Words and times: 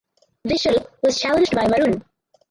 Vishal 0.47 0.83
was 1.03 1.19
challenged 1.21 1.53
by 1.53 1.65
Varun. 1.65 2.03